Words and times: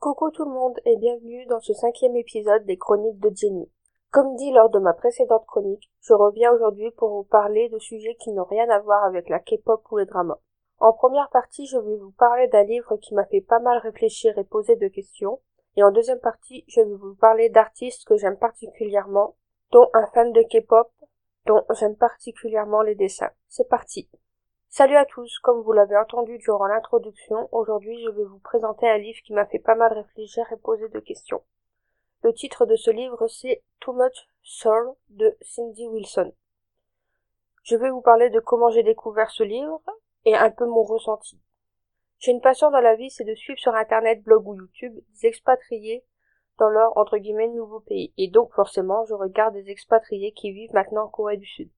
Coucou 0.00 0.30
tout 0.30 0.46
le 0.46 0.50
monde 0.50 0.80
et 0.86 0.96
bienvenue 0.96 1.44
dans 1.44 1.60
ce 1.60 1.74
cinquième 1.74 2.16
épisode 2.16 2.64
des 2.64 2.78
chroniques 2.78 3.18
de 3.18 3.30
Jenny. 3.36 3.70
Comme 4.10 4.34
dit 4.34 4.50
lors 4.50 4.70
de 4.70 4.78
ma 4.78 4.94
précédente 4.94 5.44
chronique, 5.44 5.90
je 6.00 6.14
reviens 6.14 6.50
aujourd'hui 6.52 6.90
pour 6.92 7.10
vous 7.10 7.24
parler 7.24 7.68
de 7.68 7.78
sujets 7.78 8.14
qui 8.14 8.32
n'ont 8.32 8.46
rien 8.46 8.66
à 8.70 8.78
voir 8.78 9.04
avec 9.04 9.28
la 9.28 9.40
K-pop 9.40 9.84
ou 9.92 9.98
les 9.98 10.06
dramas. 10.06 10.38
En 10.78 10.94
première 10.94 11.28
partie, 11.28 11.66
je 11.66 11.76
vais 11.76 11.96
vous 11.98 12.12
parler 12.12 12.48
d'un 12.48 12.62
livre 12.62 12.96
qui 12.96 13.12
m'a 13.12 13.26
fait 13.26 13.42
pas 13.42 13.58
mal 13.58 13.76
réfléchir 13.76 14.38
et 14.38 14.44
poser 14.44 14.74
de 14.76 14.88
questions. 14.88 15.38
Et 15.76 15.82
en 15.82 15.90
deuxième 15.90 16.20
partie, 16.20 16.64
je 16.66 16.80
vais 16.80 16.96
vous 16.96 17.14
parler 17.16 17.50
d'artistes 17.50 18.06
que 18.06 18.16
j'aime 18.16 18.38
particulièrement, 18.38 19.36
dont 19.70 19.90
un 19.92 20.06
fan 20.14 20.32
de 20.32 20.40
K-pop, 20.40 20.90
dont 21.44 21.62
j'aime 21.78 21.96
particulièrement 21.96 22.80
les 22.80 22.94
dessins. 22.94 23.32
C'est 23.48 23.68
parti. 23.68 24.08
Salut 24.72 24.94
à 24.94 25.04
tous, 25.04 25.40
comme 25.40 25.62
vous 25.62 25.72
l'avez 25.72 25.96
entendu 25.96 26.38
durant 26.38 26.68
l'introduction, 26.68 27.48
aujourd'hui 27.50 28.00
je 28.04 28.10
vais 28.10 28.22
vous 28.22 28.38
présenter 28.38 28.88
un 28.88 28.98
livre 28.98 29.18
qui 29.24 29.32
m'a 29.32 29.44
fait 29.44 29.58
pas 29.58 29.74
mal 29.74 29.92
réfléchir 29.92 30.46
et 30.52 30.56
poser 30.56 30.88
de 30.88 31.00
questions. 31.00 31.42
Le 32.22 32.32
titre 32.32 32.66
de 32.66 32.76
ce 32.76 32.92
livre 32.92 33.26
c'est 33.26 33.64
Too 33.80 33.92
Much 33.94 34.28
Soul 34.44 34.94
de 35.08 35.36
Cindy 35.40 35.88
Wilson. 35.88 36.32
Je 37.64 37.74
vais 37.74 37.90
vous 37.90 38.00
parler 38.00 38.30
de 38.30 38.38
comment 38.38 38.70
j'ai 38.70 38.84
découvert 38.84 39.32
ce 39.32 39.42
livre 39.42 39.82
et 40.24 40.36
un 40.36 40.52
peu 40.52 40.66
mon 40.66 40.84
ressenti. 40.84 41.40
J'ai 42.20 42.30
une 42.30 42.40
passion 42.40 42.70
dans 42.70 42.80
la 42.80 42.94
vie, 42.94 43.10
c'est 43.10 43.24
de 43.24 43.34
suivre 43.34 43.58
sur 43.58 43.74
internet, 43.74 44.22
blog 44.22 44.46
ou 44.46 44.54
YouTube 44.54 44.94
des 44.94 45.26
expatriés 45.26 46.04
dans 46.60 46.68
leur 46.68 46.96
entre 46.96 47.18
guillemets 47.18 47.48
nouveau 47.48 47.80
pays. 47.80 48.14
Et 48.18 48.28
donc 48.28 48.52
forcément 48.52 49.04
je 49.06 49.14
regarde 49.14 49.54
des 49.54 49.68
expatriés 49.68 50.30
qui 50.30 50.52
vivent 50.52 50.74
maintenant 50.74 51.06
en 51.06 51.08
Corée 51.08 51.38
du 51.38 51.46
Sud. 51.46 51.70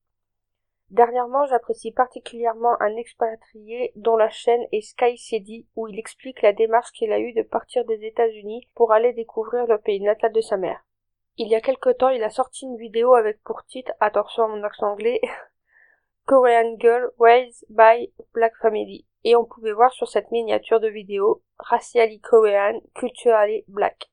Dernièrement, 0.92 1.46
j'apprécie 1.46 1.90
particulièrement 1.90 2.76
un 2.82 2.94
expatrié 2.96 3.92
dont 3.96 4.14
la 4.14 4.28
chaîne 4.28 4.60
est 4.72 4.82
Sky 4.82 5.16
City 5.16 5.66
où 5.74 5.88
il 5.88 5.98
explique 5.98 6.42
la 6.42 6.52
démarche 6.52 6.92
qu'il 6.92 7.12
a 7.12 7.18
eue 7.18 7.32
de 7.32 7.40
partir 7.40 7.86
des 7.86 8.04
États-Unis 8.04 8.68
pour 8.74 8.92
aller 8.92 9.14
découvrir 9.14 9.66
le 9.66 9.78
pays 9.78 10.02
natal 10.02 10.32
de 10.32 10.42
sa 10.42 10.58
mère. 10.58 10.84
Il 11.38 11.48
y 11.48 11.54
a 11.54 11.62
quelque 11.62 11.88
temps, 11.88 12.10
il 12.10 12.22
a 12.22 12.28
sorti 12.28 12.66
une 12.66 12.76
vidéo 12.76 13.14
avec 13.14 13.42
pour 13.42 13.64
titre, 13.64 13.90
attention 14.00 14.44
à 14.44 14.48
mon 14.48 14.62
accent 14.64 14.92
anglais, 14.92 15.22
Korean 16.26 16.76
Girl 16.78 17.10
Raised 17.18 17.64
by 17.70 18.12
Black 18.34 18.52
Family. 18.60 19.06
Et 19.24 19.34
on 19.34 19.46
pouvait 19.46 19.72
voir 19.72 19.94
sur 19.94 20.08
cette 20.08 20.30
miniature 20.30 20.78
de 20.78 20.88
vidéo 20.88 21.42
Racially 21.58 22.20
Korean, 22.20 22.78
Culturally 22.94 23.64
Black. 23.66 24.10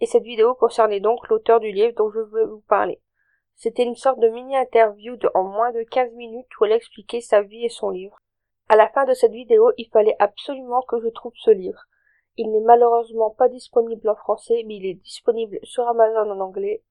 Et 0.00 0.06
cette 0.06 0.22
vidéo 0.22 0.54
concernait 0.54 1.00
donc 1.00 1.28
l'auteur 1.28 1.60
du 1.60 1.72
livre 1.72 1.92
dont 1.94 2.10
je 2.10 2.20
veux 2.20 2.46
vous 2.46 2.64
parler. 2.68 3.02
C'était 3.56 3.84
une 3.84 3.96
sorte 3.96 4.20
de 4.20 4.28
mini-interview 4.28 5.16
en 5.34 5.44
moins 5.44 5.72
de 5.72 5.82
15 5.82 6.12
minutes 6.14 6.48
où 6.60 6.64
elle 6.64 6.72
expliquait 6.72 7.20
sa 7.20 7.42
vie 7.42 7.64
et 7.64 7.68
son 7.68 7.90
livre. 7.90 8.18
À 8.68 8.76
la 8.76 8.88
fin 8.88 9.04
de 9.04 9.14
cette 9.14 9.32
vidéo, 9.32 9.72
il 9.76 9.88
fallait 9.90 10.16
absolument 10.18 10.82
que 10.82 11.00
je 11.00 11.08
trouve 11.08 11.34
ce 11.36 11.50
livre. 11.50 11.84
Il 12.36 12.50
n'est 12.50 12.60
malheureusement 12.60 13.30
pas 13.30 13.48
disponible 13.48 14.08
en 14.08 14.16
français, 14.16 14.64
mais 14.66 14.76
il 14.76 14.86
est 14.86 14.94
disponible 14.94 15.58
sur 15.62 15.86
Amazon 15.86 16.30
en 16.30 16.40
anglais. 16.40 16.82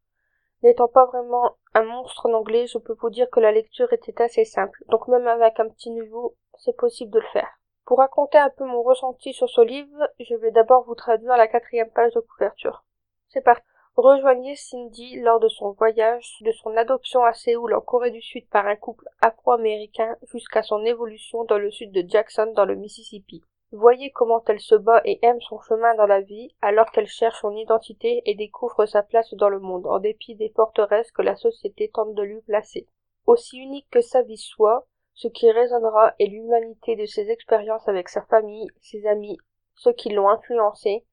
N'étant 0.62 0.88
pas 0.88 1.06
vraiment 1.06 1.58
un 1.74 1.84
monstre 1.84 2.28
en 2.28 2.34
anglais, 2.34 2.68
je 2.68 2.78
peux 2.78 2.94
vous 2.94 3.10
dire 3.10 3.30
que 3.30 3.42
la 3.42 3.52
lecture 3.52 3.92
était 3.92 4.22
assez 4.22 4.46
simple, 4.46 4.82
donc 4.88 5.10
même 5.10 5.28
avec 5.28 5.60
un 5.60 5.68
petit 5.68 5.90
niveau, 5.90 6.36
c'est 6.58 6.78
possible 6.78 7.12
de 7.12 7.20
le 7.20 7.28
faire. 7.34 7.50
Pour 7.86 7.98
raconter 7.98 8.38
un 8.38 8.50
peu 8.50 8.64
mon 8.64 8.82
ressenti 8.82 9.34
sur 9.34 9.50
ce 9.50 9.60
livre, 9.60 10.08
je 10.20 10.36
vais 10.36 10.52
d'abord 10.52 10.86
vous 10.86 10.96
traduire 10.96 11.36
la 11.36 11.50
quatrième 11.50 11.92
page 11.92 12.14
de 12.14 12.22
couverture. 12.22 12.86
C'est 13.28 13.42
parti. 13.42 13.68
Rejoignez 13.96 14.56
Cindy 14.56 15.20
lors 15.20 15.40
de 15.40 15.48
son 15.48 15.74
voyage 15.74 16.40
de 16.42 16.52
son 16.52 16.76
adoption 16.78 17.24
à 17.24 17.34
Séoul 17.34 17.76
en 17.76 17.82
Corée 17.82 18.10
du 18.10 18.24
Sud 18.24 18.48
par 18.50 18.66
un 18.66 18.76
couple 18.76 19.08
afro-américain 19.22 20.18
jusqu'à 20.32 20.64
son 20.64 20.84
évolution 20.84 21.44
dans 21.44 21.60
le 21.60 21.70
sud 21.70 21.92
de 21.92 22.04
Jackson 22.10 22.54
dans 22.56 22.66
le 22.66 22.74
Mississippi. 22.74 23.44
Voyez 23.72 24.10
comment 24.10 24.44
elle 24.48 24.60
se 24.60 24.74
bat 24.74 25.00
et 25.06 25.20
aime 25.22 25.40
son 25.42 25.62
chemin 25.62 25.94
dans 25.94 26.08
la 26.08 26.22
vie 26.22 26.56
alors 26.64 26.92
qu'elle 26.92 27.08
cherche 27.08 27.42
son 27.42 27.56
identité 27.56 28.24
et 28.26 28.34
découvre 28.34 28.88
sa 28.88 29.04
place 29.04 29.32
dans 29.36 29.50
le 29.50 29.60
monde 29.60 29.86
en 29.86 30.00
dépit 30.00 30.34
des 30.34 30.50
forteresses 30.50 31.12
que 31.12 31.22
la 31.22 31.36
société 31.36 31.92
tente 31.94 32.16
de 32.16 32.24
lui 32.24 32.42
placer. 32.42 32.88
Aussi 33.28 33.60
unique 33.60 33.92
que 33.92 34.02
sa 34.02 34.24
vie 34.24 34.38
soit, 34.38 34.88
ce 35.14 35.28
qui 35.28 35.52
résonnera 35.52 36.16
est 36.18 36.26
l'humanité 36.26 36.96
de 36.96 37.06
ses 37.06 37.30
expériences 37.30 37.88
avec 37.88 38.10
sa 38.10 38.24
famille, 38.24 38.70
ses 38.82 39.06
amis, 39.06 39.38
ceux 39.76 39.94
qui 39.94 40.10
l'ont 40.10 40.30
influencé, 40.30 41.06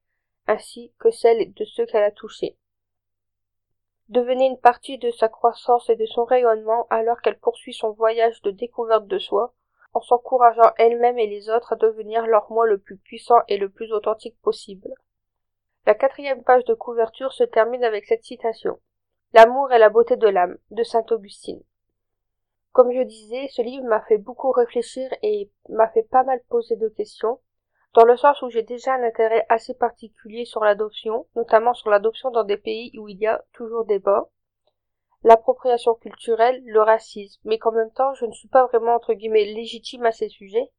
ainsi 0.46 0.94
que 0.98 1.10
celle 1.10 1.52
de 1.52 1.64
ceux 1.66 1.84
qu'elle 1.84 2.04
a 2.04 2.10
touchés 2.10 2.56
devenait 4.10 4.48
une 4.48 4.58
partie 4.58 4.98
de 4.98 5.10
sa 5.10 5.28
croissance 5.28 5.88
et 5.88 5.96
de 5.96 6.04
son 6.04 6.24
rayonnement 6.24 6.86
alors 6.90 7.20
qu'elle 7.22 7.38
poursuit 7.38 7.72
son 7.72 7.92
voyage 7.92 8.42
de 8.42 8.50
découverte 8.50 9.06
de 9.06 9.18
soi, 9.18 9.54
en 9.92 10.00
s'encourageant 10.00 10.72
elle-même 10.78 11.18
et 11.18 11.26
les 11.26 11.48
autres 11.48 11.72
à 11.72 11.76
devenir 11.76 12.26
leur 12.26 12.50
moi 12.50 12.66
le 12.66 12.78
plus 12.78 12.96
puissant 12.96 13.38
et 13.48 13.56
le 13.56 13.68
plus 13.68 13.92
authentique 13.92 14.38
possible. 14.42 14.92
La 15.86 15.94
quatrième 15.94 16.42
page 16.42 16.64
de 16.64 16.74
couverture 16.74 17.32
se 17.32 17.44
termine 17.44 17.84
avec 17.84 18.04
cette 18.04 18.24
citation. 18.24 18.78
L'amour 19.32 19.72
et 19.72 19.78
la 19.78 19.88
beauté 19.88 20.16
de 20.16 20.28
l'âme, 20.28 20.58
de 20.70 20.82
saint 20.82 21.06
Augustine. 21.10 21.62
Comme 22.72 22.92
je 22.92 23.02
disais, 23.02 23.48
ce 23.48 23.62
livre 23.62 23.86
m'a 23.86 24.00
fait 24.02 24.18
beaucoup 24.18 24.50
réfléchir 24.50 25.10
et 25.22 25.50
m'a 25.68 25.88
fait 25.88 26.02
pas 26.02 26.24
mal 26.24 26.40
poser 26.48 26.76
de 26.76 26.88
questions, 26.88 27.40
dans 27.94 28.04
le 28.04 28.16
sens 28.16 28.40
où 28.42 28.50
j'ai 28.50 28.62
déjà 28.62 28.94
un 28.94 29.02
intérêt 29.02 29.44
assez 29.48 29.74
particulier 29.74 30.44
sur 30.44 30.62
l'adoption, 30.62 31.26
notamment 31.34 31.74
sur 31.74 31.90
l'adoption 31.90 32.30
dans 32.30 32.44
des 32.44 32.56
pays 32.56 32.92
où 32.98 33.08
il 33.08 33.18
y 33.18 33.26
a 33.26 33.42
toujours 33.52 33.84
débat, 33.84 34.28
l'appropriation 35.24 35.94
culturelle, 35.94 36.62
le 36.64 36.80
racisme, 36.80 37.40
mais 37.44 37.58
qu'en 37.58 37.72
même 37.72 37.92
temps 37.92 38.14
je 38.14 38.26
ne 38.26 38.32
suis 38.32 38.48
pas 38.48 38.66
vraiment 38.66 38.94
entre 38.94 39.14
guillemets 39.14 39.44
légitime 39.44 40.06
à 40.06 40.12
ces 40.12 40.28
sujets, 40.28 40.70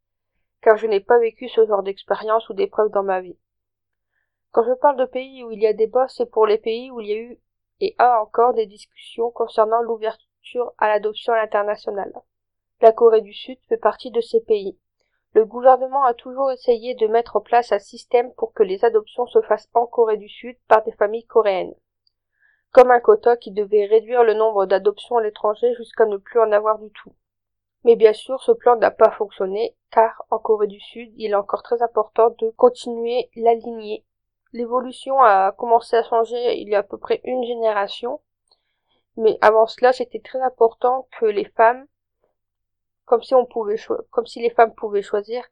car 0.61 0.77
je 0.77 0.87
n'ai 0.87 0.99
pas 0.99 1.19
vécu 1.19 1.49
ce 1.49 1.65
genre 1.65 1.83
d'expérience 1.83 2.47
ou 2.49 2.53
d'épreuve 2.53 2.91
dans 2.91 3.03
ma 3.03 3.19
vie. 3.19 3.37
Quand 4.51 4.63
je 4.63 4.73
parle 4.73 4.97
de 4.97 5.05
pays 5.05 5.43
où 5.43 5.51
il 5.51 5.61
y 5.61 5.67
a 5.67 5.73
débat, 5.73 6.07
c'est 6.07 6.29
pour 6.29 6.45
les 6.45 6.57
pays 6.57 6.91
où 6.91 6.99
il 7.01 7.07
y 7.07 7.13
a 7.13 7.17
eu 7.17 7.39
et 7.79 7.95
a 7.97 8.21
encore 8.21 8.53
des 8.53 8.67
discussions 8.67 9.31
concernant 9.31 9.81
l'ouverture 9.81 10.73
à 10.77 10.87
l'adoption 10.87 11.33
à 11.33 11.37
l'international. 11.37 12.13
La 12.81 12.91
Corée 12.91 13.21
du 13.21 13.33
Sud 13.33 13.57
fait 13.67 13.77
partie 13.77 14.11
de 14.11 14.21
ces 14.21 14.41
pays. 14.41 14.77
Le 15.33 15.45
gouvernement 15.45 16.03
a 16.03 16.13
toujours 16.13 16.51
essayé 16.51 16.93
de 16.93 17.07
mettre 17.07 17.37
en 17.37 17.41
place 17.41 17.71
un 17.71 17.79
système 17.79 18.33
pour 18.33 18.51
que 18.53 18.63
les 18.63 18.83
adoptions 18.83 19.27
se 19.27 19.41
fassent 19.41 19.69
en 19.73 19.85
Corée 19.85 20.17
du 20.17 20.27
Sud 20.27 20.57
par 20.67 20.83
des 20.83 20.91
familles 20.91 21.25
coréennes. 21.25 21.73
Comme 22.71 22.91
un 22.91 22.99
quota 22.99 23.37
qui 23.37 23.51
devait 23.51 23.85
réduire 23.85 24.23
le 24.23 24.33
nombre 24.33 24.65
d'adoptions 24.65 25.17
à 25.17 25.23
l'étranger 25.23 25.73
jusqu'à 25.75 26.05
ne 26.05 26.17
plus 26.17 26.39
en 26.39 26.51
avoir 26.51 26.79
du 26.79 26.91
tout. 26.91 27.13
Mais 27.85 27.95
bien 27.95 28.13
sûr, 28.13 28.41
ce 28.43 28.51
plan 28.51 28.75
n'a 28.75 28.91
pas 28.91 29.11
fonctionné, 29.11 29.75
car 29.89 30.25
en 30.31 30.37
Corée 30.37 30.67
du 30.67 30.79
Sud, 30.79 31.13
il 31.15 31.31
est 31.31 31.35
encore 31.35 31.63
très 31.63 31.81
important 31.81 32.29
de 32.39 32.49
continuer 32.51 33.29
la 33.35 33.53
lignée. 33.53 34.05
L'évolution 34.51 35.21
a 35.21 35.53
commencé 35.53 35.95
à 35.95 36.03
changer 36.03 36.59
il 36.59 36.67
y 36.67 36.75
a 36.75 36.79
à 36.79 36.83
peu 36.83 36.97
près 36.97 37.21
une 37.23 37.43
génération, 37.45 38.19
mais 39.15 39.37
avant 39.41 39.65
cela, 39.65 39.93
c'était 39.93 40.19
très 40.19 40.41
important 40.41 41.07
que 41.19 41.25
les 41.25 41.45
femmes 41.45 41.87
comme 43.05 43.21
si 43.21 44.41
les 44.41 44.49
femmes 44.49 44.73
pouvaient 44.75 45.01
choisir, 45.01 45.43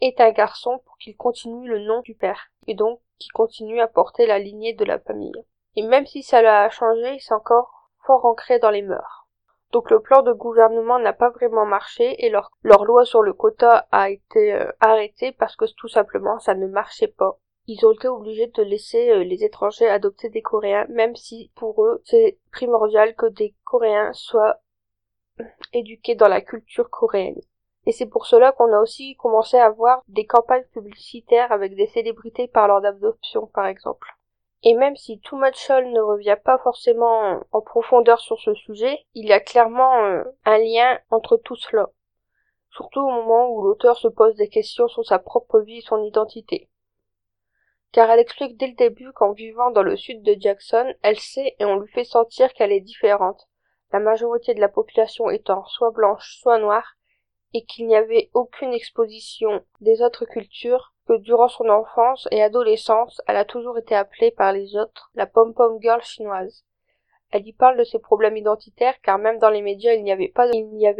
est 0.00 0.20
un 0.20 0.32
garçon 0.32 0.80
pour 0.84 0.96
qu'il 0.98 1.16
continue 1.16 1.68
le 1.68 1.78
nom 1.78 2.00
du 2.00 2.14
père, 2.14 2.50
et 2.66 2.74
donc 2.74 3.00
qui 3.18 3.28
continue 3.28 3.80
à 3.80 3.86
porter 3.86 4.26
la 4.26 4.38
lignée 4.38 4.74
de 4.74 4.84
la 4.84 4.98
famille. 4.98 5.44
Et 5.76 5.82
même 5.82 6.06
si 6.06 6.22
ça 6.22 6.42
l'a 6.42 6.68
changé, 6.70 7.18
c'est 7.20 7.34
encore 7.34 7.90
fort 8.04 8.24
ancré 8.24 8.58
dans 8.58 8.70
les 8.70 8.82
mœurs. 8.82 9.26
Donc 9.72 9.90
le 9.90 10.00
plan 10.00 10.22
de 10.22 10.32
gouvernement 10.32 10.98
n'a 10.98 11.14
pas 11.14 11.30
vraiment 11.30 11.64
marché 11.64 12.24
et 12.24 12.28
leur, 12.28 12.50
leur 12.62 12.84
loi 12.84 13.06
sur 13.06 13.22
le 13.22 13.32
quota 13.32 13.86
a 13.90 14.10
été 14.10 14.52
euh, 14.52 14.70
arrêtée 14.80 15.32
parce 15.32 15.56
que 15.56 15.64
tout 15.76 15.88
simplement 15.88 16.38
ça 16.40 16.54
ne 16.54 16.66
marchait 16.66 17.08
pas. 17.08 17.38
Ils 17.66 17.86
ont 17.86 17.92
été 17.92 18.08
obligés 18.08 18.48
de 18.48 18.62
laisser 18.62 19.10
euh, 19.10 19.24
les 19.24 19.44
étrangers 19.44 19.88
adopter 19.88 20.28
des 20.28 20.42
Coréens, 20.42 20.84
même 20.90 21.16
si 21.16 21.50
pour 21.54 21.84
eux 21.84 22.02
c'est 22.04 22.38
primordial 22.50 23.14
que 23.14 23.26
des 23.26 23.54
Coréens 23.64 24.12
soient 24.12 24.58
éduqués 25.72 26.14
dans 26.14 26.28
la 26.28 26.40
culture 26.40 26.90
coréenne. 26.90 27.40
Et 27.86 27.92
c'est 27.92 28.06
pour 28.06 28.26
cela 28.26 28.52
qu'on 28.52 28.72
a 28.72 28.78
aussi 28.78 29.16
commencé 29.16 29.58
à 29.58 29.70
voir 29.70 30.02
des 30.08 30.26
campagnes 30.26 30.66
publicitaires 30.72 31.50
avec 31.50 31.74
des 31.74 31.88
célébrités 31.88 32.46
parlant 32.46 32.80
d'adoption, 32.80 33.46
par 33.46 33.66
exemple. 33.66 34.08
Et 34.62 34.74
même 34.74 34.94
si 34.94 35.18
Too 35.20 35.36
Much 35.36 35.70
ne 35.70 36.00
revient 36.00 36.36
pas 36.42 36.58
forcément 36.58 37.40
en 37.50 37.60
profondeur 37.60 38.20
sur 38.20 38.38
ce 38.38 38.54
sujet, 38.54 39.04
il 39.14 39.26
y 39.26 39.32
a 39.32 39.40
clairement 39.40 40.04
euh, 40.04 40.22
un 40.44 40.58
lien 40.58 41.00
entre 41.10 41.36
tout 41.36 41.56
cela. 41.56 41.90
Surtout 42.70 43.00
au 43.00 43.10
moment 43.10 43.48
où 43.48 43.62
l'auteur 43.64 43.96
se 43.96 44.06
pose 44.06 44.36
des 44.36 44.48
questions 44.48 44.86
sur 44.86 45.04
sa 45.04 45.18
propre 45.18 45.58
vie 45.60 45.78
et 45.78 45.82
son 45.82 46.02
identité. 46.04 46.70
Car 47.90 48.08
elle 48.08 48.20
explique 48.20 48.56
dès 48.56 48.68
le 48.68 48.74
début 48.74 49.12
qu'en 49.12 49.32
vivant 49.32 49.72
dans 49.72 49.82
le 49.82 49.96
sud 49.96 50.22
de 50.22 50.36
Jackson, 50.38 50.94
elle 51.02 51.18
sait 51.18 51.56
et 51.58 51.64
on 51.64 51.80
lui 51.80 51.90
fait 51.90 52.04
sentir 52.04 52.54
qu'elle 52.54 52.72
est 52.72 52.80
différente, 52.80 53.48
la 53.92 54.00
majorité 54.00 54.54
de 54.54 54.60
la 54.60 54.68
population 54.68 55.30
étant 55.30 55.64
soit 55.66 55.90
blanche, 55.90 56.38
soit 56.40 56.58
noire, 56.58 56.96
et 57.54 57.64
qu'il 57.64 57.86
n'y 57.86 57.96
avait 57.96 58.30
aucune 58.32 58.72
exposition 58.72 59.64
des 59.80 60.00
autres 60.00 60.24
cultures, 60.24 60.94
que 61.06 61.18
durant 61.18 61.48
son 61.48 61.68
enfance 61.68 62.28
et 62.30 62.42
adolescence, 62.42 63.20
elle 63.26 63.36
a 63.36 63.44
toujours 63.44 63.78
été 63.78 63.94
appelée 63.94 64.30
par 64.30 64.52
les 64.52 64.76
autres 64.76 65.10
la 65.14 65.26
pom-pom 65.26 65.80
girl 65.80 66.02
chinoise. 66.02 66.64
Elle 67.30 67.46
y 67.46 67.52
parle 67.52 67.78
de 67.78 67.84
ses 67.84 67.98
problèmes 67.98 68.36
identitaires 68.36 69.00
car 69.00 69.18
même 69.18 69.38
dans 69.38 69.50
les 69.50 69.62
médias 69.62 69.94
il 69.94 70.04
n'y 70.04 70.12
avait 70.12 70.28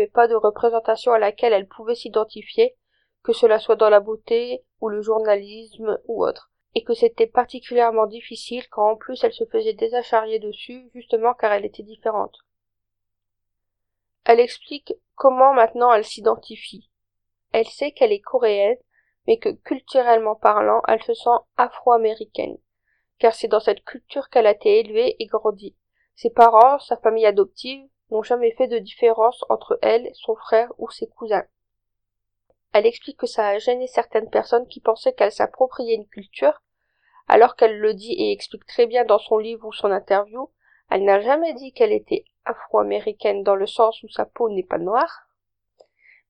pas 0.09 0.29
de, 0.29 0.35
représentation 0.35 1.13
à 1.13 1.19
laquelle 1.19 1.53
elle 1.53 1.69
pouvait 1.69 1.95
s'identifier, 1.95 2.75
que 3.23 3.33
cela 3.33 3.59
soit 3.59 3.77
dans 3.77 3.91
la 3.91 4.01
beauté 4.01 4.65
ou 4.81 4.89
le 4.89 5.03
journalisme 5.03 6.01
ou 6.07 6.25
autre. 6.25 6.51
et 6.75 6.83
que 6.83 6.95
c'était 6.95 7.27
particulièrement 7.27 8.07
difficile 8.07 8.67
quand 8.71 8.93
en 8.93 8.97
plus 8.97 9.23
elle 9.23 9.35
se 9.35 9.45
faisait 9.45 9.75
désacharrier 9.75 10.39
dessus 10.39 10.91
justement 10.95 11.35
car 11.35 11.53
elle 11.53 11.67
était 11.67 11.83
différente. 11.83 12.39
Elle 14.25 14.41
explique 14.41 14.95
comment 15.15 15.53
maintenant 15.53 15.93
elle 15.93 16.05
s'identifie. 16.05 16.91
Elle 17.53 17.67
sait 17.67 17.93
qu'elle 17.93 18.13
est 18.13 18.21
coréenne, 18.21 18.79
mais 19.27 19.39
que 19.39 19.51
culturellement 19.51 20.37
parlant, 20.37 20.83
elle 20.89 21.03
se 21.03 21.15
sent 21.15 21.31
afro-américaine, 21.57 22.57
car 23.19 23.35
c'est 23.35 23.49
dans 23.49 23.61
cette 23.61 23.85
culture 23.85 24.29
qu'elle 24.29 24.47
a 24.47 24.53
été 24.53 24.81
élevée 24.81 25.17
et 25.19 25.27
grandie. 25.27 25.77
Ses 26.15 26.31
parents, 26.31 26.79
sa 26.79 26.97
famille 26.97 27.27
adoptive, 27.27 27.87
n'ont 28.11 28.23
jamais 28.23 28.53
fait 28.53 28.69
de 28.69 28.79
différence 28.79 29.45
entre 29.49 29.79
elle, 29.83 30.11
son 30.15 30.37
frère 30.37 30.73
ou 30.79 30.91
ses 30.91 31.09
cousins. 31.09 31.47
Elle 32.73 32.87
explique 32.87 33.19
que 33.19 33.27
ça 33.27 33.49
a 33.49 33.59
gêné 33.59 33.87
certaines 33.87 34.31
personnes 34.31 34.67
qui 34.67 34.81
pensaient 34.81 35.13
qu'elle 35.13 35.33
s'appropriait 35.33 35.95
une 35.95 36.09
culture, 36.09 36.63
alors 37.29 37.57
qu'elle 37.57 37.79
le 37.79 37.95
dit 37.95 38.13
et 38.13 38.33
explique 38.33 38.67
très 38.67 38.87
bien 38.87 39.05
dans 39.05 39.19
son 39.19 39.39
livre 39.39 39.67
ou 39.67 39.73
son 39.73 39.91
interview, 39.91 40.51
elle 40.91 41.05
n'a 41.05 41.21
jamais 41.21 41.55
dit 41.55 41.73
qu'elle 41.73 41.93
était 41.93 42.25
afro-américaine 42.45 43.43
dans 43.43 43.55
le 43.55 43.67
sens 43.67 44.03
où 44.03 44.09
sa 44.09 44.27
peau 44.27 44.49
n'est 44.49 44.63
pas 44.63 44.79
noire, 44.79 45.27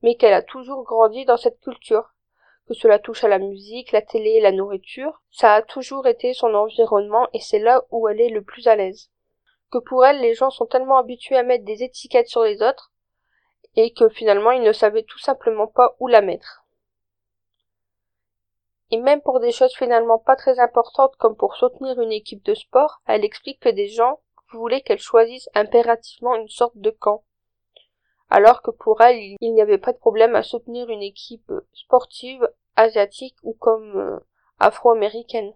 mais 0.02 0.16
qu'elle 0.16 0.34
a 0.34 0.42
toujours 0.42 0.84
grandi 0.84 1.24
dans 1.24 1.36
cette 1.36 1.60
culture, 1.60 2.12
que 2.68 2.74
cela 2.74 2.98
touche 2.98 3.24
à 3.24 3.28
la 3.28 3.38
musique, 3.38 3.92
la 3.92 4.02
télé, 4.02 4.40
la 4.40 4.52
nourriture, 4.52 5.22
ça 5.30 5.54
a 5.54 5.62
toujours 5.62 6.06
été 6.06 6.32
son 6.34 6.54
environnement 6.54 7.28
et 7.32 7.40
c'est 7.40 7.58
là 7.58 7.82
où 7.90 8.08
elle 8.08 8.20
est 8.20 8.28
le 8.28 8.42
plus 8.42 8.68
à 8.68 8.76
l'aise. 8.76 9.10
Que 9.70 9.78
pour 9.78 10.04
elle, 10.04 10.20
les 10.20 10.34
gens 10.34 10.50
sont 10.50 10.66
tellement 10.66 10.98
habitués 10.98 11.36
à 11.36 11.42
mettre 11.42 11.64
des 11.64 11.82
étiquettes 11.82 12.28
sur 12.28 12.42
les 12.42 12.62
autres, 12.62 12.92
et 13.74 13.92
que 13.92 14.08
finalement 14.08 14.50
ils 14.50 14.62
ne 14.62 14.72
savaient 14.72 15.04
tout 15.04 15.18
simplement 15.18 15.66
pas 15.66 15.96
où 15.98 16.08
la 16.08 16.20
mettre. 16.20 16.64
Et 18.90 18.98
même 18.98 19.22
pour 19.22 19.40
des 19.40 19.52
choses 19.52 19.74
finalement 19.74 20.18
pas 20.18 20.36
très 20.36 20.58
importantes 20.58 21.16
comme 21.16 21.36
pour 21.36 21.56
soutenir 21.56 21.98
une 21.98 22.12
équipe 22.12 22.44
de 22.44 22.54
sport, 22.54 23.00
elle 23.06 23.24
explique 23.24 23.60
que 23.60 23.70
des 23.70 23.88
gens 23.88 24.20
voulaient 24.52 24.82
qu'elle 24.82 24.98
choisisse 24.98 25.48
impérativement 25.54 26.34
une 26.34 26.48
sorte 26.48 26.76
de 26.76 26.90
camp. 26.90 27.24
Alors 28.30 28.62
que 28.62 28.70
pour 28.70 29.00
elle, 29.02 29.36
il 29.40 29.54
n'y 29.54 29.60
avait 29.60 29.78
pas 29.78 29.92
de 29.92 29.98
problème 29.98 30.34
à 30.34 30.42
soutenir 30.42 30.88
une 30.88 31.02
équipe 31.02 31.52
sportive 31.72 32.48
asiatique 32.76 33.36
ou 33.42 33.52
comme 33.52 33.96
euh, 33.98 34.18
afro-américaine. 34.58 35.52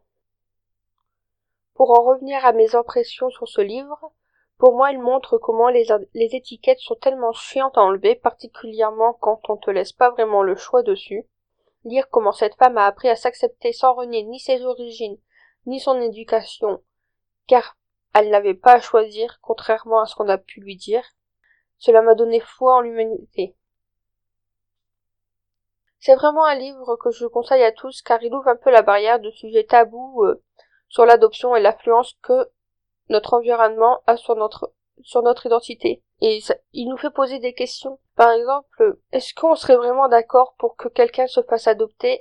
Pour 1.75 1.98
en 1.98 2.02
revenir 2.02 2.44
à 2.44 2.52
mes 2.52 2.75
impressions 2.75 3.31
sur 3.31 3.48
ce 3.48 3.60
livre, 3.60 4.12
pour 4.58 4.75
moi, 4.75 4.90
il 4.90 4.99
montre 4.99 5.37
comment 5.38 5.69
les, 5.69 5.87
les 6.14 6.34
étiquettes 6.34 6.81
sont 6.81 6.94
tellement 6.94 7.32
chiantes 7.32 7.76
à 7.76 7.82
enlever, 7.82 8.14
particulièrement 8.14 9.12
quand 9.14 9.40
on 9.49 9.56
te 9.56 9.70
laisse 9.70 9.92
pas 9.92 10.10
vraiment 10.10 10.42
le 10.42 10.56
choix 10.56 10.82
dessus. 10.82 11.26
Lire 11.84 12.08
comment 12.10 12.32
cette 12.32 12.56
femme 12.56 12.78
a 12.78 12.87
appris 12.87 13.08
à 13.08 13.16
s'accepter 13.16 13.72
sans 13.72 13.94
renier 13.94 14.22
ni 14.22 14.40
ses 14.40 14.64
origines, 14.64 15.19
ni 15.66 15.78
son 15.78 16.00
éducation, 16.00 16.82
car 17.46 17.76
elle 18.20 18.30
n'avait 18.30 18.54
pas 18.54 18.74
à 18.74 18.80
choisir, 18.80 19.38
contrairement 19.42 20.00
à 20.00 20.06
ce 20.06 20.14
qu'on 20.14 20.28
a 20.28 20.38
pu 20.38 20.60
lui 20.60 20.76
dire. 20.76 21.04
Cela 21.78 22.02
m'a 22.02 22.14
donné 22.14 22.40
foi 22.40 22.76
en 22.76 22.80
l'humanité. 22.80 23.56
C'est 25.98 26.14
vraiment 26.14 26.44
un 26.44 26.54
livre 26.54 26.96
que 26.96 27.10
je 27.10 27.26
conseille 27.26 27.64
à 27.64 27.72
tous 27.72 28.00
car 28.02 28.22
il 28.22 28.32
ouvre 28.32 28.48
un 28.48 28.56
peu 28.56 28.70
la 28.70 28.82
barrière 28.82 29.20
de 29.20 29.30
sujets 29.30 29.64
tabous 29.64 30.24
euh, 30.24 30.42
sur 30.88 31.04
l'adoption 31.04 31.56
et 31.56 31.60
l'influence 31.60 32.16
que 32.22 32.48
notre 33.08 33.34
environnement 33.34 34.00
a 34.06 34.16
sur 34.16 34.36
notre 34.36 34.72
sur 35.02 35.22
notre 35.22 35.46
identité. 35.46 36.02
Et 36.20 36.40
il 36.72 36.88
nous 36.88 36.96
fait 36.96 37.10
poser 37.10 37.38
des 37.38 37.52
questions. 37.52 37.98
Par 38.14 38.30
exemple, 38.30 38.98
est-ce 39.12 39.34
qu'on 39.34 39.54
serait 39.54 39.76
vraiment 39.76 40.08
d'accord 40.08 40.54
pour 40.58 40.76
que 40.76 40.88
quelqu'un 40.88 41.26
se 41.26 41.42
fasse 41.42 41.66
adopter 41.66 42.20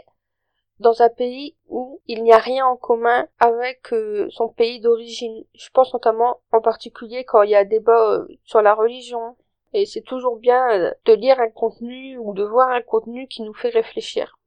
dans 0.79 1.01
un 1.01 1.09
pays 1.09 1.55
où 1.67 2.01
il 2.07 2.23
n'y 2.23 2.33
a 2.33 2.37
rien 2.37 2.65
en 2.65 2.75
commun 2.75 3.27
avec 3.39 3.93
euh, 3.93 4.27
son 4.29 4.49
pays 4.49 4.79
d'origine 4.79 5.45
Je 5.53 5.69
pense 5.71 5.93
notamment 5.93 6.41
en 6.51 6.61
particulier 6.61 7.23
quand 7.23 7.43
il 7.43 7.51
y 7.51 7.55
a 7.55 7.63
débat 7.63 8.11
euh, 8.11 8.27
sur 8.43 8.61
la 8.61 8.73
religion. 8.73 9.37
Et 9.73 9.85
c'est 9.85 10.01
toujours 10.01 10.37
bien 10.37 10.69
euh, 10.71 10.91
de 11.05 11.13
lire 11.13 11.39
un 11.39 11.49
contenu 11.49 12.17
ou 12.17 12.33
de 12.33 12.43
voir 12.43 12.69
un 12.69 12.81
contenu 12.81 13.27
qui 13.27 13.41
nous 13.41 13.53
fait 13.53 13.69
réfléchir. 13.69 14.37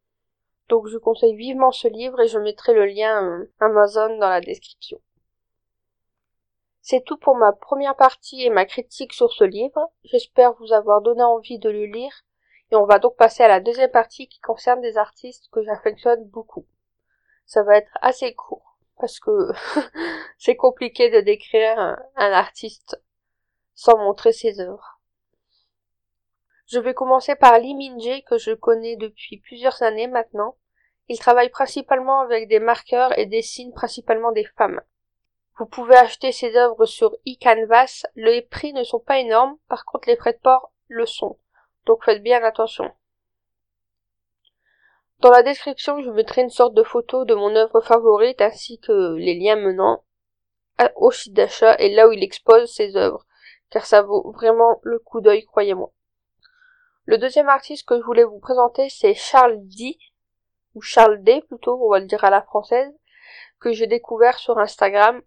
Donc 0.68 0.86
je 0.88 0.98
conseille 0.98 1.34
vivement 1.34 1.72
ce 1.72 1.88
livre 1.88 2.20
et 2.20 2.28
je 2.28 2.38
mettrai 2.38 2.74
le 2.74 2.84
lien 2.84 3.46
Amazon 3.58 4.18
dans 4.18 4.28
la 4.28 4.40
description. 4.40 5.00
C'est 6.82 7.04
tout 7.04 7.16
pour 7.16 7.36
ma 7.36 7.52
première 7.52 7.96
partie 7.96 8.42
et 8.42 8.50
ma 8.50 8.64
critique 8.64 9.12
sur 9.12 9.32
ce 9.32 9.44
livre. 9.44 9.90
J'espère 10.04 10.54
vous 10.54 10.72
avoir 10.72 11.00
donné 11.00 11.22
envie 11.22 11.58
de 11.58 11.70
le 11.70 11.86
lire 11.86 12.24
et 12.70 12.76
on 12.76 12.84
va 12.84 12.98
donc 12.98 13.16
passer 13.16 13.42
à 13.42 13.48
la 13.48 13.60
deuxième 13.60 13.90
partie 13.90 14.28
qui 14.28 14.40
concerne 14.40 14.80
des 14.80 14.98
artistes 14.98 15.48
que 15.50 15.62
j'affectionne 15.62 16.24
beaucoup. 16.24 16.66
Ça 17.46 17.62
va 17.62 17.78
être 17.78 17.90
assez 18.02 18.34
court 18.34 18.68
parce 18.98 19.20
que 19.20 19.30
c'est 20.38 20.56
compliqué 20.56 21.08
de 21.10 21.20
décrire 21.20 21.78
un, 21.78 22.32
artiste 22.32 23.00
sans 23.74 23.96
montrer 23.96 24.32
ses 24.32 24.60
œuvres. 24.60 25.00
Je 26.66 26.78
vais 26.78 26.94
commencer 26.94 27.34
par 27.36 27.58
Lee 27.58 27.74
Min 27.74 28.20
que 28.26 28.36
je 28.36 28.52
connais 28.52 28.96
depuis 28.96 29.38
plusieurs 29.38 29.82
années 29.82 30.08
maintenant. 30.08 30.56
Il 31.08 31.18
travaille 31.18 31.48
principalement 31.48 32.20
avec 32.20 32.48
des 32.48 32.60
marqueurs 32.60 33.18
et 33.18 33.24
dessine 33.24 33.72
principalement 33.72 34.32
des 34.32 34.44
femmes. 34.44 34.82
Vous 35.58 35.66
pouvez 35.66 35.96
acheter 35.96 36.30
ces 36.32 36.54
œuvres 36.56 36.84
sur 36.84 37.16
eCanvas. 37.26 38.04
Les 38.14 38.42
prix 38.42 38.74
ne 38.74 38.84
sont 38.84 39.00
pas 39.00 39.18
énormes, 39.18 39.56
par 39.68 39.86
contre 39.86 40.08
les 40.08 40.16
frais 40.16 40.34
de 40.34 40.38
port 40.38 40.70
le 40.88 41.06
sont. 41.06 41.38
Donc 41.88 42.04
faites 42.04 42.22
bien 42.22 42.44
attention. 42.44 42.92
Dans 45.20 45.30
la 45.30 45.42
description, 45.42 46.02
je 46.02 46.10
mettrai 46.10 46.42
une 46.42 46.50
sorte 46.50 46.74
de 46.74 46.82
photo 46.82 47.24
de 47.24 47.34
mon 47.34 47.56
œuvre 47.56 47.80
favorite 47.80 48.42
ainsi 48.42 48.78
que 48.78 49.14
les 49.14 49.34
liens 49.34 49.56
menant 49.56 50.04
au 50.96 51.10
site 51.10 51.32
d'achat 51.32 51.76
et 51.78 51.92
là 51.92 52.06
où 52.06 52.12
il 52.12 52.22
expose 52.22 52.70
ses 52.70 52.94
œuvres, 52.94 53.24
car 53.70 53.86
ça 53.86 54.02
vaut 54.02 54.32
vraiment 54.32 54.80
le 54.82 54.98
coup 54.98 55.22
d'œil, 55.22 55.46
croyez-moi. 55.46 55.90
Le 57.06 57.16
deuxième 57.16 57.48
artiste 57.48 57.88
que 57.88 57.98
je 57.98 58.04
voulais 58.04 58.22
vous 58.22 58.38
présenter, 58.38 58.90
c'est 58.90 59.14
Charles 59.14 59.58
D, 59.66 59.98
ou 60.74 60.82
Charles 60.82 61.22
D 61.22 61.40
plutôt, 61.48 61.82
on 61.82 61.90
va 61.90 62.00
le 62.00 62.06
dire 62.06 62.22
à 62.22 62.30
la 62.30 62.42
française, 62.42 62.92
que 63.60 63.72
j'ai 63.72 63.86
découvert 63.86 64.38
sur 64.38 64.58
Instagram 64.58 65.22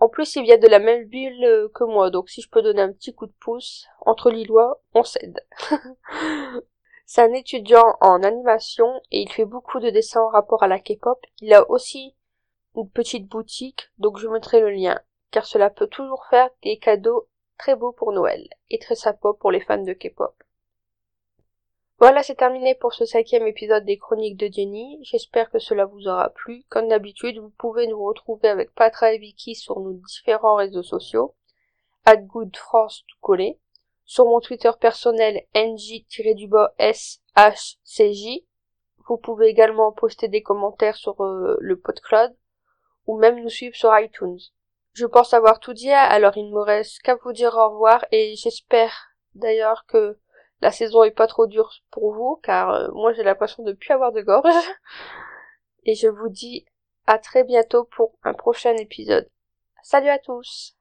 en 0.00 0.08
plus, 0.08 0.34
il 0.36 0.44
vient 0.44 0.58
de 0.58 0.66
la 0.66 0.78
même 0.78 1.04
ville 1.04 1.44
euh, 1.44 1.68
que 1.74 1.84
moi, 1.84 2.10
donc 2.10 2.30
si 2.30 2.40
je 2.40 2.48
peux 2.48 2.62
donner 2.62 2.80
un 2.80 2.92
petit 2.92 3.14
coup 3.14 3.26
de 3.26 3.34
pouce, 3.38 3.86
entre 4.00 4.30
Lillois, 4.30 4.80
on 4.94 5.04
s'aide. 5.04 5.46
C'est 7.06 7.22
un 7.22 7.32
étudiant 7.32 7.96
en 8.00 8.22
animation 8.22 9.02
et 9.10 9.20
il 9.20 9.30
fait 9.30 9.44
beaucoup 9.44 9.78
de 9.78 9.90
dessins 9.90 10.22
en 10.22 10.28
rapport 10.28 10.62
à 10.62 10.68
la 10.68 10.78
K-pop. 10.78 11.18
Il 11.40 11.52
a 11.52 11.68
aussi 11.68 12.16
une 12.76 12.88
petite 12.88 13.28
boutique, 13.28 13.90
donc 13.98 14.18
je 14.18 14.28
mettrai 14.28 14.60
le 14.60 14.70
lien, 14.70 14.98
car 15.30 15.44
cela 15.44 15.68
peut 15.70 15.88
toujours 15.88 16.24
faire 16.30 16.48
des 16.62 16.78
cadeaux 16.78 17.28
très 17.58 17.76
beaux 17.76 17.92
pour 17.92 18.12
Noël 18.12 18.48
et 18.70 18.78
très 18.78 18.94
sympas 18.94 19.34
pour 19.34 19.50
les 19.50 19.60
fans 19.60 19.82
de 19.82 19.92
K-pop. 19.92 20.34
Voilà, 22.00 22.22
c'est 22.22 22.36
terminé 22.36 22.74
pour 22.74 22.94
ce 22.94 23.04
cinquième 23.04 23.46
épisode 23.46 23.84
des 23.84 23.98
Chroniques 23.98 24.38
de 24.38 24.50
Jenny. 24.50 24.98
J'espère 25.02 25.50
que 25.50 25.58
cela 25.58 25.84
vous 25.84 26.08
aura 26.08 26.30
plu. 26.30 26.64
Comme 26.70 26.88
d'habitude, 26.88 27.36
vous 27.36 27.50
pouvez 27.50 27.86
nous 27.88 28.02
retrouver 28.02 28.48
avec 28.48 28.74
Patra 28.74 29.12
et 29.12 29.18
Vicky 29.18 29.54
sur 29.54 29.78
nos 29.80 29.92
différents 29.92 30.54
réseaux 30.54 30.82
sociaux. 30.82 31.34
@goodfrance 32.06 33.04
tout 33.06 33.18
collé. 33.20 33.58
Sur 34.06 34.24
mon 34.24 34.40
Twitter 34.40 34.70
personnel 34.80 35.42
ng-shcj. 35.54 36.06
Vous 39.06 39.18
pouvez 39.18 39.48
également 39.48 39.92
poster 39.92 40.28
des 40.28 40.40
commentaires 40.42 40.96
sur 40.96 41.22
euh, 41.22 41.58
le 41.60 41.78
PodCloud 41.78 42.34
ou 43.06 43.18
même 43.18 43.42
nous 43.42 43.50
suivre 43.50 43.76
sur 43.76 43.94
iTunes. 43.98 44.40
Je 44.94 45.04
pense 45.04 45.34
avoir 45.34 45.60
tout 45.60 45.74
dit, 45.74 45.92
alors 45.92 46.38
il 46.38 46.46
ne 46.46 46.54
me 46.54 46.62
reste 46.62 47.02
qu'à 47.02 47.16
vous 47.16 47.34
dire 47.34 47.54
au 47.54 47.68
revoir 47.72 48.06
et 48.10 48.36
j'espère 48.36 49.10
d'ailleurs 49.34 49.84
que 49.84 50.18
la 50.60 50.72
saison 50.72 51.02
est 51.04 51.10
pas 51.10 51.26
trop 51.26 51.46
dure 51.46 51.72
pour 51.90 52.12
vous, 52.12 52.40
car 52.42 52.70
euh, 52.70 52.88
moi 52.92 53.12
j'ai 53.12 53.22
l'impression 53.22 53.62
de 53.62 53.72
plus 53.72 53.92
avoir 53.92 54.12
de 54.12 54.20
gorge. 54.20 54.52
Et 55.84 55.94
je 55.94 56.08
vous 56.08 56.28
dis 56.28 56.66
à 57.06 57.18
très 57.18 57.44
bientôt 57.44 57.84
pour 57.84 58.12
un 58.22 58.34
prochain 58.34 58.76
épisode. 58.76 59.28
Salut 59.82 60.10
à 60.10 60.18
tous 60.18 60.76